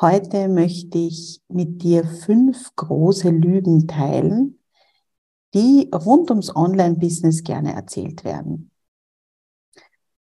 [0.00, 4.60] Heute möchte ich mit dir fünf große Lügen teilen,
[5.54, 8.70] die rund ums Online-Business gerne erzählt werden.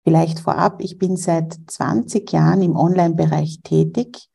[0.04, 4.32] Vielleicht vorab, ich bin seit 20 Jahren im Online-Bereich tätig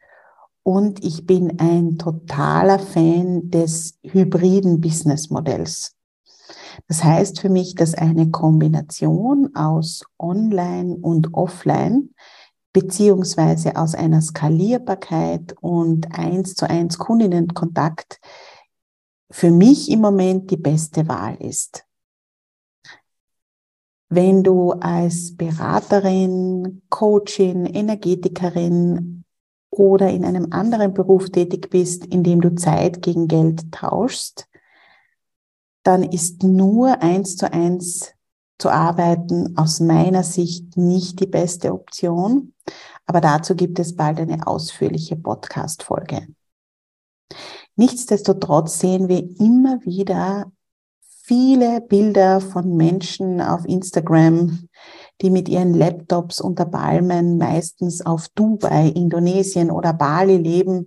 [0.63, 5.97] und ich bin ein totaler Fan des hybriden Business-Modells.
[6.87, 12.11] Das heißt für mich, dass eine Kombination aus Online und Offline
[12.73, 18.21] beziehungsweise aus einer Skalierbarkeit und eins zu eins Kundinnenkontakt
[19.31, 21.85] für mich im Moment die beste Wahl ist.
[24.09, 29.25] Wenn du als Beraterin, Coachin, Energetikerin
[29.71, 34.49] oder in einem anderen Beruf tätig bist, in dem du Zeit gegen Geld tauschst,
[35.83, 38.13] dann ist nur eins zu eins
[38.63, 42.55] zu arbeiten aus meiner Sicht nicht die beste Option.
[43.07, 46.29] Aber dazu gibt es bald eine ausführliche Podcast-Folge.
[47.75, 50.53] Nichtsdestotrotz sehen wir immer wieder
[51.25, 54.69] viele Bilder von Menschen auf Instagram,
[55.21, 60.87] die mit ihren Laptops unter Palmen meistens auf Dubai, Indonesien oder Bali leben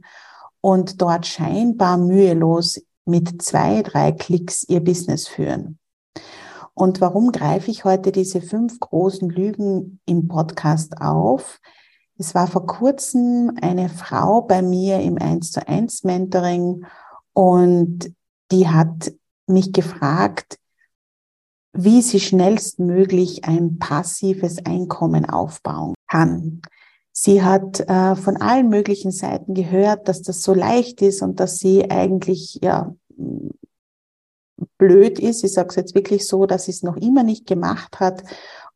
[0.61, 5.77] und dort scheinbar mühelos mit zwei, drei Klicks ihr Business führen.
[6.75, 11.61] Und warum greife ich heute diese fünf großen Lügen im Podcast auf?
[12.17, 16.85] Es war vor kurzem eine Frau bei mir im 1 zu 1 Mentoring
[17.33, 18.13] und
[18.51, 19.13] die hat
[19.47, 20.59] mich gefragt,
[21.71, 26.61] wie sie schnellstmöglich ein passives Einkommen aufbauen kann.
[27.13, 31.57] Sie hat äh, von allen möglichen Seiten gehört, dass das so leicht ist und dass
[31.57, 32.93] sie eigentlich ja
[34.77, 37.99] blöd ist, ich sage es jetzt wirklich so, dass sie es noch immer nicht gemacht
[37.99, 38.23] hat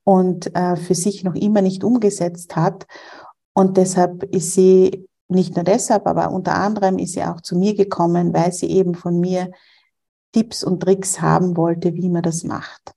[0.04, 2.86] und äh, für sich noch immer nicht umgesetzt hat.
[3.54, 7.76] Und deshalb ist sie, nicht nur deshalb, aber unter anderem ist sie auch zu mir
[7.76, 9.52] gekommen, weil sie eben von mir
[10.32, 12.94] Tipps und Tricks haben wollte, wie man das macht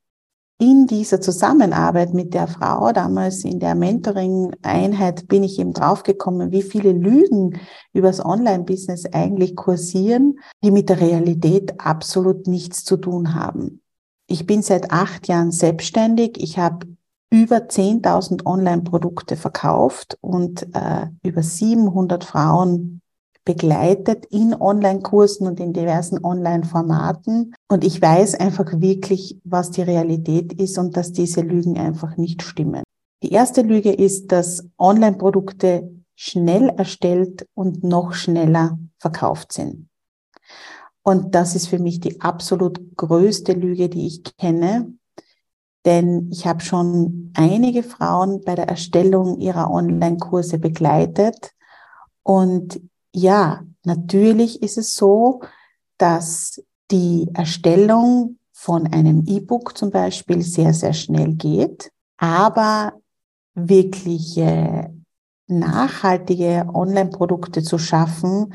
[0.63, 6.63] in dieser Zusammenarbeit mit der Frau, damals in der Mentoring-Einheit, bin ich eben draufgekommen, wie
[6.63, 7.59] viele Lügen
[7.93, 13.83] übers Online-Business eigentlich kursieren, die mit der Realität absolut nichts zu tun haben.
[14.29, 16.41] Ich bin seit acht Jahren selbstständig.
[16.41, 16.87] Ich habe
[17.29, 23.02] über 10.000 Online-Produkte verkauft und äh, über 700 Frauen
[23.45, 27.55] begleitet in Online-Kursen und in diversen Online-Formaten.
[27.69, 32.43] Und ich weiß einfach wirklich, was die Realität ist und dass diese Lügen einfach nicht
[32.43, 32.83] stimmen.
[33.23, 39.89] Die erste Lüge ist, dass Online-Produkte schnell erstellt und noch schneller verkauft sind.
[41.03, 44.95] Und das ist für mich die absolut größte Lüge, die ich kenne.
[45.85, 51.51] Denn ich habe schon einige Frauen bei der Erstellung ihrer Online-Kurse begleitet
[52.23, 52.81] und
[53.15, 55.43] ja, natürlich ist es so,
[55.99, 62.95] dass die Erstellung von einem E-Book zum Beispiel sehr, sehr schnell geht, aber
[63.55, 64.95] wirkliche
[65.47, 68.55] nachhaltige Online-Produkte zu schaffen,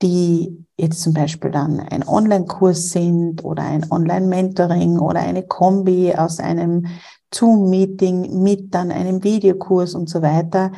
[0.00, 6.40] die jetzt zum Beispiel dann ein Online-Kurs sind oder ein Online-Mentoring oder eine Kombi aus
[6.40, 6.86] einem
[7.32, 10.72] Zoom-Meeting mit dann einem Videokurs und so weiter,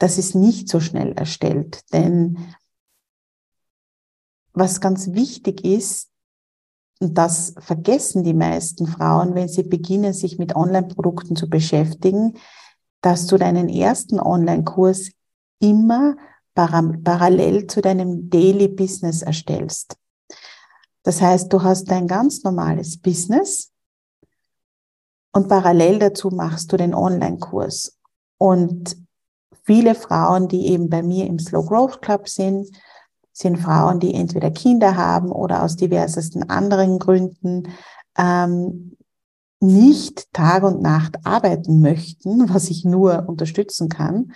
[0.00, 1.80] das ist nicht so schnell erstellt.
[1.92, 2.38] Denn
[4.52, 6.08] was ganz wichtig ist,
[7.00, 12.34] und das vergessen die meisten Frauen, wenn sie beginnen, sich mit Online-Produkten zu beschäftigen,
[13.02, 15.10] dass du deinen ersten Online-Kurs
[15.60, 16.16] immer
[16.54, 19.96] parallel zu deinem Daily Business erstellst.
[21.02, 23.70] Das heißt, du hast dein ganz normales Business
[25.32, 27.98] und parallel dazu machst du den Online-Kurs.
[28.36, 28.96] Und
[29.70, 32.68] viele Frauen, die eben bei mir im Slow Growth Club sind,
[33.32, 37.68] sind Frauen, die entweder Kinder haben oder aus diversesten anderen Gründen
[38.18, 38.96] ähm,
[39.60, 44.32] nicht Tag und Nacht arbeiten möchten, was ich nur unterstützen kann.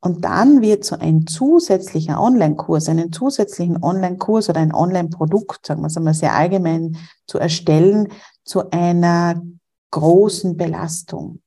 [0.00, 5.88] Und dann wird so ein zusätzlicher Online-Kurs, einen zusätzlichen Online-Kurs oder ein Online-Produkt, sagen wir
[5.88, 6.96] es einmal sehr allgemein,
[7.26, 8.08] zu erstellen,
[8.44, 9.42] zu einer
[9.90, 11.42] großen Belastung.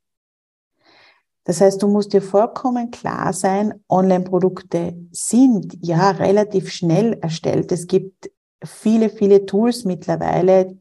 [1.45, 7.71] Das heißt, du musst dir vollkommen klar sein, Online-Produkte sind ja relativ schnell erstellt.
[7.71, 8.31] Es gibt
[8.63, 10.77] viele, viele Tools mittlerweile,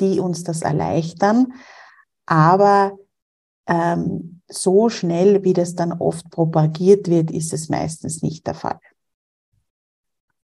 [0.00, 1.54] die uns das erleichtern.
[2.26, 2.98] Aber
[3.66, 8.80] ähm, so schnell, wie das dann oft propagiert wird, ist es meistens nicht der Fall.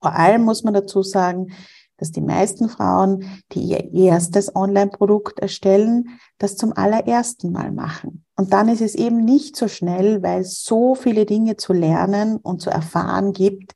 [0.00, 1.52] Vor allem muss man dazu sagen,
[1.98, 8.24] dass die meisten Frauen, die ihr erstes Online-Produkt erstellen, das zum allerersten Mal machen.
[8.36, 12.36] Und dann ist es eben nicht so schnell, weil es so viele Dinge zu lernen
[12.36, 13.74] und zu erfahren gibt,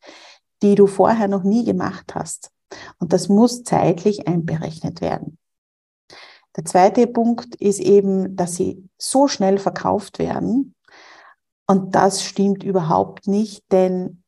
[0.62, 2.50] die du vorher noch nie gemacht hast.
[2.98, 5.36] Und das muss zeitlich einberechnet werden.
[6.56, 10.74] Der zweite Punkt ist eben, dass sie so schnell verkauft werden.
[11.66, 14.22] Und das stimmt überhaupt nicht, denn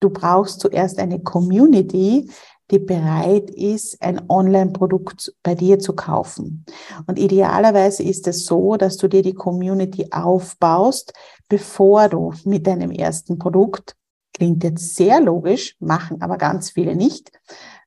[0.00, 2.30] du brauchst zuerst eine Community,
[2.72, 6.64] die bereit ist, ein Online-Produkt bei dir zu kaufen.
[7.06, 11.12] Und idealerweise ist es so, dass du dir die Community aufbaust,
[11.48, 13.94] bevor du mit deinem ersten Produkt,
[14.32, 17.30] klingt jetzt sehr logisch, machen aber ganz viele nicht,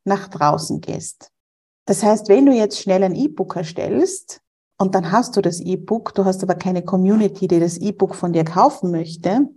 [0.03, 1.31] nach draußen gehst.
[1.85, 4.41] Das heißt, wenn du jetzt schnell ein E-Book erstellst
[4.77, 8.33] und dann hast du das E-Book, du hast aber keine Community, die das E-Book von
[8.33, 9.49] dir kaufen möchte,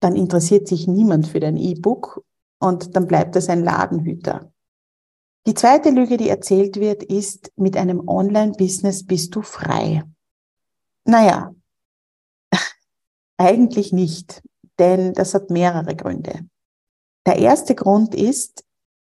[0.00, 2.22] dann interessiert sich niemand für dein E-Book
[2.58, 4.52] und dann bleibt es ein Ladenhüter.
[5.46, 10.04] Die zweite Lüge, die erzählt wird, ist, mit einem Online-Business bist du frei.
[11.04, 11.54] Naja,
[13.38, 14.42] eigentlich nicht,
[14.78, 16.46] denn das hat mehrere Gründe.
[17.26, 18.64] Der erste Grund ist,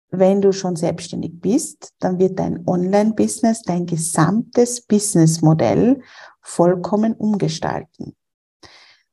[0.10, 6.02] wenn du schon selbstständig bist, dann wird dein Online-Business, dein gesamtes Businessmodell
[6.42, 8.16] vollkommen umgestalten.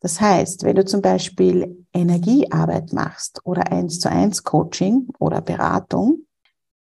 [0.05, 6.27] Das heißt, wenn du zum Beispiel Energiearbeit machst oder eins zu eins Coaching oder Beratung,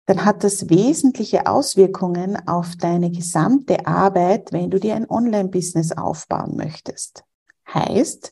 [0.05, 6.55] dann hat das wesentliche Auswirkungen auf deine gesamte Arbeit, wenn du dir ein Online-Business aufbauen
[6.55, 7.25] möchtest.
[7.73, 8.31] Heißt,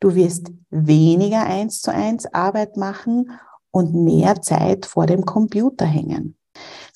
[0.00, 3.30] du wirst weniger eins zu eins Arbeit machen
[3.70, 6.36] und mehr Zeit vor dem Computer hängen.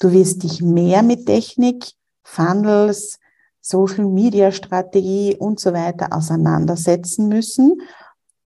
[0.00, 1.92] Du wirst dich mehr mit Technik,
[2.24, 3.20] Funnels,
[3.60, 7.80] Social Media Strategie und so weiter auseinandersetzen müssen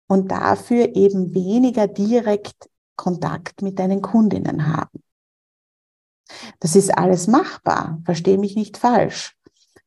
[0.08, 5.02] und dafür eben weniger direkt Kontakt mit deinen Kundinnen haben.
[6.60, 9.36] Das ist alles machbar, verstehe mich nicht falsch.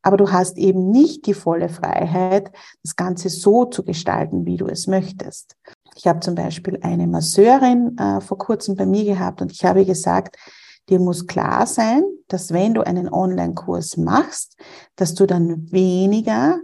[0.02, 4.66] Aber du hast eben nicht die volle Freiheit, das Ganze so zu gestalten, wie du
[4.66, 5.56] es möchtest.
[5.96, 9.84] Ich habe zum Beispiel eine Masseurin äh, vor kurzem bei mir gehabt und ich habe
[9.84, 10.36] gesagt,
[10.88, 14.56] dir muss klar sein, dass wenn du einen Online-Kurs machst,
[14.96, 16.60] dass du dann weniger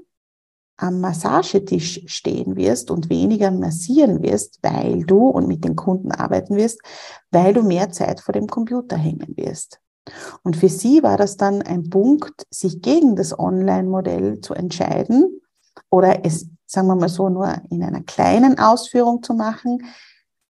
[0.76, 6.56] am Massagetisch stehen wirst und weniger massieren wirst, weil du und mit den Kunden arbeiten
[6.56, 6.80] wirst,
[7.30, 9.80] weil du mehr Zeit vor dem Computer hängen wirst.
[10.42, 15.40] Und für sie war das dann ein Punkt, sich gegen das Online-Modell zu entscheiden
[15.90, 19.78] oder es sagen wir mal so, nur in einer kleinen Ausführung zu machen,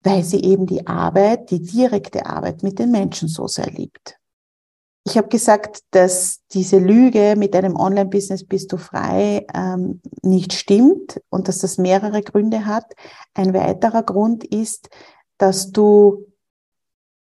[0.03, 4.17] weil sie eben die Arbeit, die direkte Arbeit mit den Menschen so sehr liebt.
[5.05, 11.21] Ich habe gesagt, dass diese Lüge mit einem Online-Business bist du frei ähm, nicht stimmt
[11.31, 12.93] und dass das mehrere Gründe hat.
[13.35, 14.91] Ein weiterer Grund ist,
[15.39, 16.27] dass du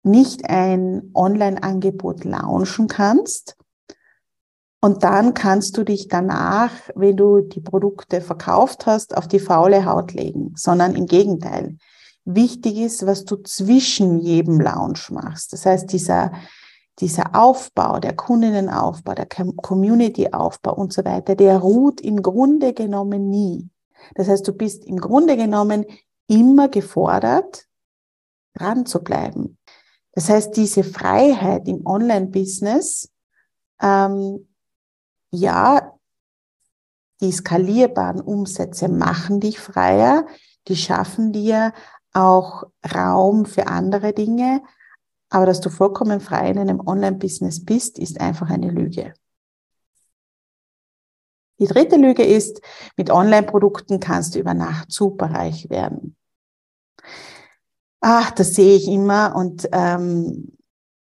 [0.04, 3.56] nicht ein Online-Angebot launchen kannst,
[4.84, 9.86] und dann kannst du dich danach, wenn du die Produkte verkauft hast, auf die faule
[9.86, 11.78] Haut legen, sondern im Gegenteil.
[12.26, 15.54] Wichtig ist, was du zwischen jedem Launch machst.
[15.54, 16.32] Das heißt, dieser,
[17.00, 23.70] dieser Aufbau, der Kundenaufbau, der Community-Aufbau und so weiter, der ruht im Grunde genommen nie.
[24.16, 25.86] Das heißt, du bist im Grunde genommen
[26.28, 27.66] immer gefordert,
[28.54, 29.58] dran zu bleiben.
[30.14, 33.10] Das heißt, diese Freiheit im Online-Business
[33.82, 34.48] ähm,
[35.32, 35.94] ja,
[37.22, 40.26] die skalierbaren Umsätze machen dich freier,
[40.68, 41.74] die schaffen dir
[42.14, 42.64] auch
[42.94, 44.62] Raum für andere Dinge,
[45.30, 49.14] aber dass du vollkommen frei in einem Online-Business bist, ist einfach eine Lüge.
[51.60, 52.62] Die dritte Lüge ist,
[52.98, 56.16] mit Online-Produkten kannst du über Nacht superreich werden.
[58.02, 60.58] Ach, das sehe ich immer und ähm,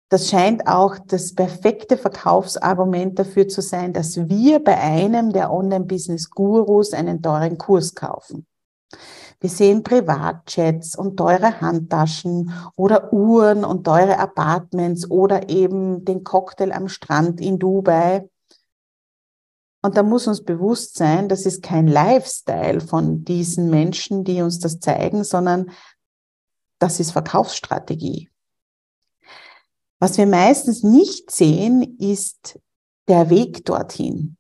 [0.09, 6.95] das scheint auch das perfekte Verkaufsargument dafür zu sein, dass wir bei einem der Online-Business-Gurus
[6.95, 8.47] einen teuren Kurs kaufen.
[9.41, 16.73] Wir sehen Privatjets und teure Handtaschen oder Uhren und teure Apartments oder eben den Cocktail
[16.73, 18.29] am Strand in Dubai.
[19.81, 24.59] Und da muss uns bewusst sein, das ist kein Lifestyle von diesen Menschen, die uns
[24.59, 25.71] das zeigen, sondern
[26.81, 28.29] das ist Verkaufsstrategie.
[30.01, 32.59] Was wir meistens nicht sehen, ist
[33.07, 34.37] der Weg dorthin.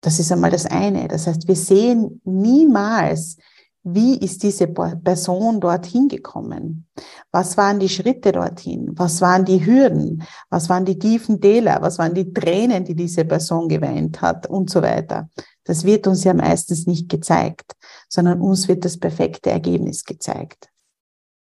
[0.00, 1.08] Das ist einmal das eine.
[1.08, 3.36] Das heißt, wir sehen niemals,
[3.84, 6.86] wie ist diese Person dorthin gekommen?
[7.32, 8.92] Was waren die Schritte dorthin?
[8.96, 10.22] Was waren die Hürden?
[10.50, 11.82] Was waren die tiefen Täler?
[11.82, 15.28] Was waren die Tränen, die diese Person geweint hat und so weiter?
[15.64, 17.72] Das wird uns ja meistens nicht gezeigt,
[18.08, 20.68] sondern uns wird das perfekte Ergebnis gezeigt.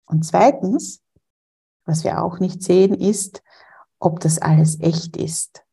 [0.07, 1.00] Und zweitens,
[1.85, 3.43] was wir auch nicht sehen, ist,
[3.99, 5.64] ob das alles echt ist.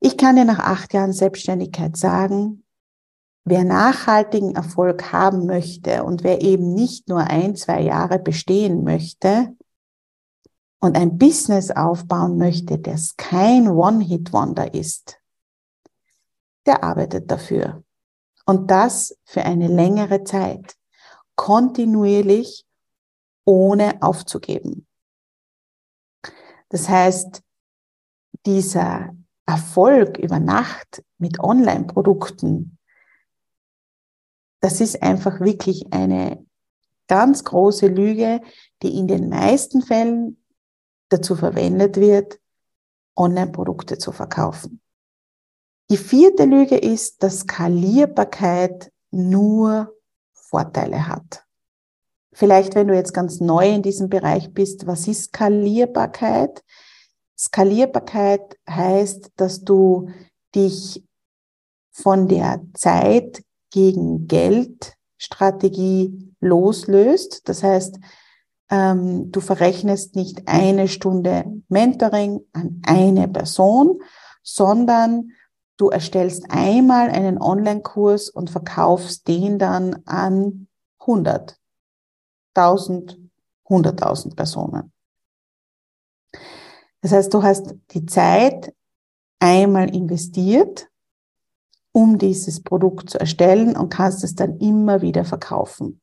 [0.00, 2.64] Ich kann dir nach acht Jahren Selbstständigkeit sagen,
[3.50, 9.54] wer nachhaltigen Erfolg haben möchte und wer eben nicht nur ein, zwei Jahre bestehen möchte
[10.80, 15.18] und ein Business aufbauen möchte, das kein One-Hit-Wonder ist,
[16.66, 17.82] der arbeitet dafür.
[18.46, 20.76] Und das für eine längere Zeit,
[21.34, 22.64] kontinuierlich,
[23.44, 24.86] ohne aufzugeben.
[26.68, 27.42] Das heißt,
[28.46, 29.14] dieser
[29.46, 32.77] Erfolg über Nacht mit Online-Produkten,
[34.60, 36.44] das ist einfach wirklich eine
[37.06, 38.40] ganz große Lüge,
[38.82, 40.42] die in den meisten Fällen
[41.08, 42.38] dazu verwendet wird,
[43.16, 44.80] Online-Produkte zu verkaufen.
[45.90, 49.94] Die vierte Lüge ist, dass Skalierbarkeit nur
[50.32, 51.44] Vorteile hat.
[52.32, 56.62] Vielleicht, wenn du jetzt ganz neu in diesem Bereich bist, was ist Skalierbarkeit?
[57.38, 60.10] Skalierbarkeit heißt, dass du
[60.54, 61.04] dich
[61.90, 67.48] von der Zeit gegen Geld Strategie loslöst.
[67.48, 67.98] Das heißt,
[68.70, 74.00] ähm, du verrechnest nicht eine Stunde Mentoring an eine Person,
[74.42, 75.32] sondern
[75.76, 80.68] du erstellst einmal einen Online-Kurs und verkaufst den dann an
[81.00, 81.56] 100,
[82.54, 83.18] 1000,
[83.66, 84.92] 100.000 Personen.
[87.00, 88.74] Das heißt, du hast die Zeit
[89.38, 90.88] einmal investiert,
[91.92, 96.00] um dieses Produkt zu erstellen und kannst es dann immer wieder verkaufen.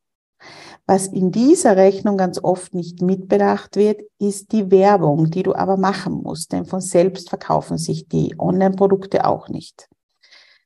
[0.87, 5.77] Was in dieser Rechnung ganz oft nicht mitbedacht wird, ist die Werbung, die du aber
[5.77, 9.89] machen musst, denn von selbst verkaufen sich die Online-Produkte auch nicht.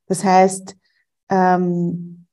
[0.07, 0.75] Das heißt,
[1.29, 2.25] ähm,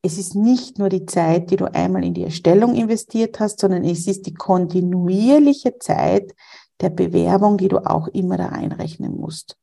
[0.00, 3.84] es ist nicht nur die Zeit, die du einmal in die Erstellung investiert hast, sondern
[3.84, 6.34] es ist die kontinuierliche Zeit,
[6.80, 9.56] der Bewerbung, die du auch immer da einrechnen musst.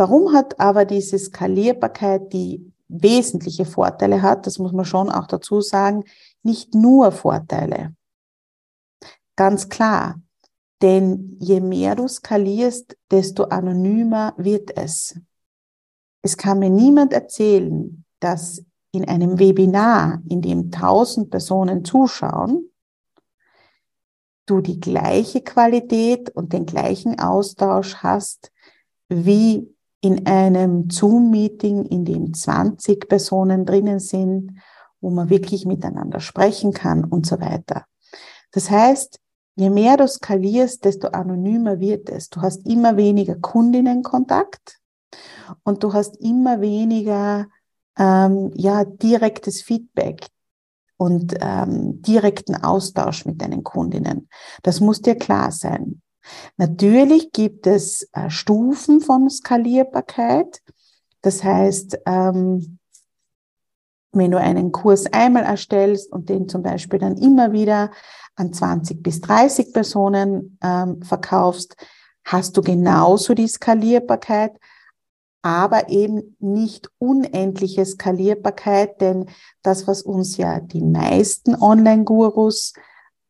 [0.00, 5.60] Warum hat aber diese Skalierbarkeit, die wesentliche Vorteile hat, das muss man schon auch dazu
[5.60, 6.04] sagen,
[6.42, 7.94] nicht nur Vorteile.
[9.36, 10.18] Ganz klar.
[10.80, 15.20] Denn je mehr du skalierst, desto anonymer wird es.
[16.22, 22.70] Es kann mir niemand erzählen, dass in einem Webinar, in dem tausend Personen zuschauen,
[24.46, 28.50] du die gleiche Qualität und den gleichen Austausch hast
[29.10, 29.68] wie
[30.00, 34.58] in einem Zoom-Meeting, in dem 20 Personen drinnen sind,
[35.00, 37.84] wo man wirklich miteinander sprechen kann und so weiter.
[38.52, 39.18] Das heißt,
[39.56, 42.30] je mehr du skalierst, desto anonymer wird es.
[42.30, 44.78] Du hast immer weniger Kundinnenkontakt
[45.64, 47.46] und du hast immer weniger
[47.98, 50.26] ähm, ja, direktes Feedback
[50.96, 54.28] und ähm, direkten Austausch mit deinen Kundinnen.
[54.62, 56.02] Das muss dir klar sein.
[56.56, 60.62] Natürlich gibt es äh, Stufen von Skalierbarkeit.
[61.22, 62.78] Das heißt, ähm,
[64.12, 67.90] wenn du einen Kurs einmal erstellst und den zum Beispiel dann immer wieder
[68.36, 71.76] an 20 bis 30 Personen ähm, verkaufst,
[72.24, 74.52] hast du genauso die Skalierbarkeit,
[75.42, 79.26] aber eben nicht unendliche Skalierbarkeit, denn
[79.62, 82.74] das, was uns ja die meisten Online-Gurus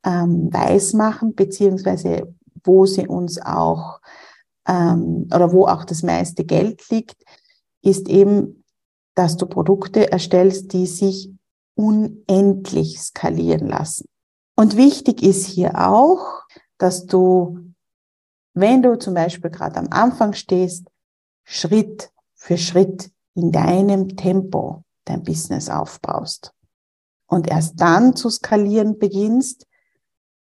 [0.04, 4.00] ähm, weismachen, beziehungsweise wo sie uns auch
[4.66, 7.22] ähm, oder wo auch das meiste Geld liegt,
[7.82, 8.64] ist eben,
[9.14, 11.30] dass du Produkte erstellst, die sich
[11.74, 14.06] unendlich skalieren lassen.
[14.56, 16.42] Und wichtig ist hier auch,
[16.78, 17.58] dass du,
[18.54, 20.86] wenn du zum Beispiel gerade am Anfang stehst,
[21.44, 26.52] Schritt für Schritt in deinem Tempo dein Business aufbaust.
[27.26, 29.66] Und erst dann zu skalieren beginnst,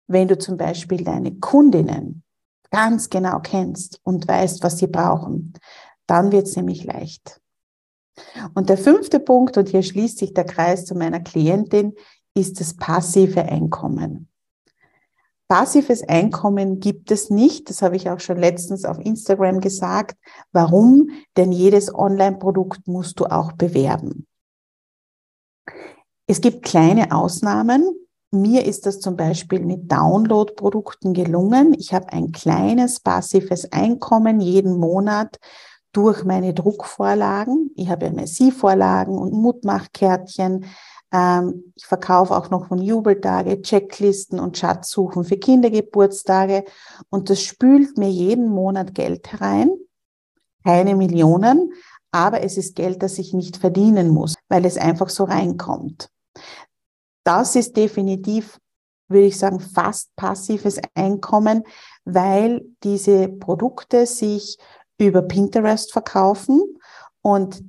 [0.07, 2.23] wenn du zum Beispiel deine Kundinnen
[2.71, 5.53] ganz genau kennst und weißt, was sie brauchen,
[6.05, 7.41] dann wird es nämlich leicht.
[8.55, 11.93] Und der fünfte Punkt, und hier schließt sich der Kreis zu meiner Klientin,
[12.33, 14.29] ist das passive Einkommen.
[15.47, 17.69] Passives Einkommen gibt es nicht.
[17.69, 20.17] Das habe ich auch schon letztens auf Instagram gesagt.
[20.51, 21.09] Warum?
[21.37, 24.27] Denn jedes Online-Produkt musst du auch bewerben.
[26.27, 28.06] Es gibt kleine Ausnahmen.
[28.31, 31.73] Mir ist das zum Beispiel mit Download-Produkten gelungen.
[31.77, 35.39] Ich habe ein kleines passives Einkommen jeden Monat
[35.93, 37.71] durch meine Druckvorlagen.
[37.75, 40.65] Ich habe MSI-Vorlagen und Mutmachkärtchen.
[41.13, 46.65] Ähm, ich verkaufe auch noch von Jubeltage, Checklisten und Schatzsuchen für Kindergeburtstage.
[47.09, 49.71] Und das spült mir jeden Monat Geld herein.
[50.65, 51.71] Keine Millionen,
[52.11, 56.09] aber es ist Geld, das ich nicht verdienen muss, weil es einfach so reinkommt.
[57.27, 58.57] Das ist definitiv,
[59.09, 61.63] würde ich sagen, fast passives Einkommen,
[62.05, 64.57] weil diese Produkte sich
[64.97, 66.61] über Pinterest verkaufen
[67.21, 67.65] und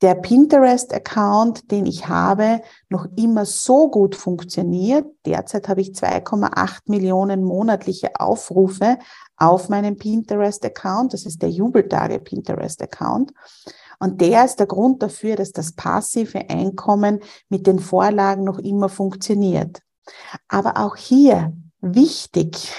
[0.00, 5.06] der Pinterest-Account, den ich habe, noch immer so gut funktioniert.
[5.26, 8.98] Derzeit habe ich 2,8 Millionen monatliche Aufrufe
[9.36, 11.14] auf meinem Pinterest-Account.
[11.14, 13.32] Das ist der Jubeltage Pinterest-Account.
[13.98, 18.88] Und der ist der Grund dafür, dass das passive Einkommen mit den Vorlagen noch immer
[18.88, 19.82] funktioniert.
[20.46, 22.72] Aber auch hier wichtig,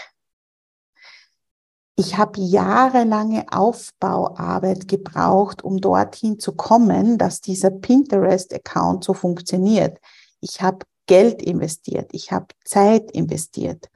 [2.00, 10.00] ich habe jahrelange Aufbauarbeit gebraucht, um dorthin zu kommen, dass dieser Pinterest-Account so funktioniert.
[10.40, 13.90] Ich habe Geld investiert, ich habe Zeit investiert.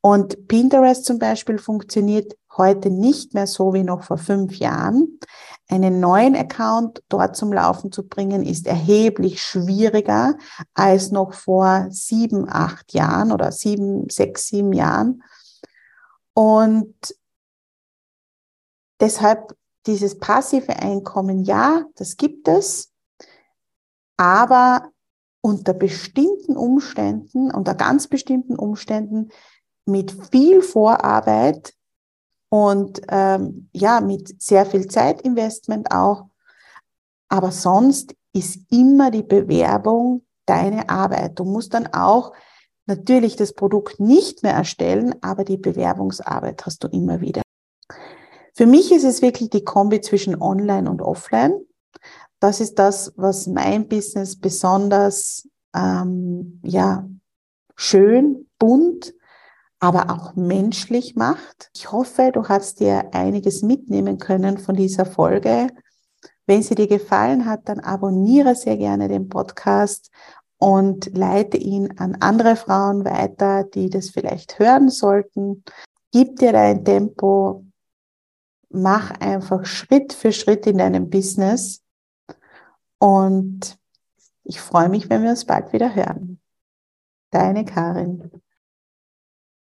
[0.00, 5.20] Und Pinterest zum Beispiel funktioniert heute nicht mehr so wie noch vor fünf Jahren.
[5.68, 10.36] Einen neuen Account dort zum Laufen zu bringen, ist erheblich schwieriger
[10.74, 15.22] als noch vor sieben, acht Jahren oder sieben, sechs, sieben Jahren.
[16.32, 16.94] Und
[19.00, 22.92] deshalb dieses passive Einkommen, ja, das gibt es,
[24.16, 24.90] aber
[25.40, 29.30] unter bestimmten Umständen, unter ganz bestimmten Umständen
[29.86, 31.72] mit viel Vorarbeit
[32.50, 36.26] und ähm, ja, mit sehr viel Zeitinvestment auch.
[37.28, 41.38] Aber sonst ist immer die Bewerbung deine Arbeit.
[41.38, 42.32] Du musst dann auch
[42.86, 47.42] natürlich das Produkt nicht mehr erstellen, aber die Bewerbungsarbeit hast du immer wieder.
[48.60, 51.62] Für mich ist es wirklich die Kombi zwischen Online und Offline.
[52.40, 57.08] Das ist das, was mein Business besonders ähm, ja
[57.74, 59.14] schön, bunt
[59.78, 61.70] aber auch menschlich macht.
[61.74, 65.68] Ich hoffe, du hast dir einiges mitnehmen können von dieser Folge.
[66.44, 70.10] Wenn sie dir gefallen hat, dann abonniere sehr gerne den Podcast
[70.58, 75.64] und leite ihn an andere Frauen weiter, die das vielleicht hören sollten.
[76.12, 77.64] Gib dir dein Tempo,
[78.70, 81.82] mach einfach Schritt für Schritt in deinem Business
[82.98, 83.78] und
[84.44, 86.40] ich freue mich, wenn wir uns bald wieder hören.
[87.30, 88.30] Deine Karin.